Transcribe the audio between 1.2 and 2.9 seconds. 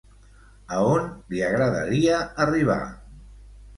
li agradaria arribar?